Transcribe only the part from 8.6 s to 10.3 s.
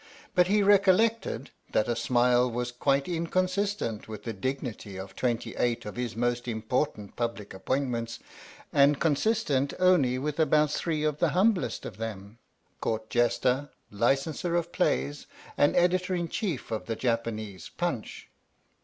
and consistent only